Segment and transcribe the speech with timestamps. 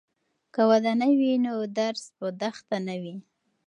[0.53, 3.15] که ودانۍ وي نو درس په دښته نه وي.